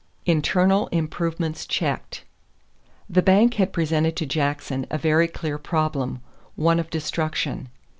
[0.25, 2.23] =Internal Improvements Checked.=
[3.07, 6.21] The bank had presented to Jackson a very clear problem
[6.55, 7.69] one of destruction.